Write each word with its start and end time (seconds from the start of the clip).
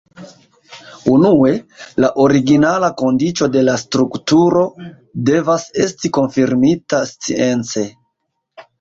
Unue, 1.11 1.51
la 2.05 2.09
originala 2.23 2.89
kondiĉo 3.03 3.49
de 3.57 3.65
la 3.69 3.77
strukturo 3.83 4.67
devas 5.31 5.71
esti 5.87 6.15
konfirmita 6.21 7.07
science. 7.15 7.91